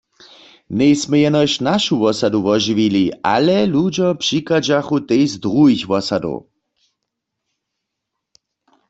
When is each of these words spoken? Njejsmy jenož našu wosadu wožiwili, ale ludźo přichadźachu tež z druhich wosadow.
Njejsmy 0.77 1.17
jenož 1.25 1.51
našu 1.69 1.93
wosadu 2.03 2.39
wožiwili, 2.47 3.03
ale 3.33 3.57
ludźo 3.75 4.07
přichadźachu 4.21 4.97
tež 5.07 5.27
z 5.33 5.35
druhich 5.43 5.83
wosadow. 5.91 6.39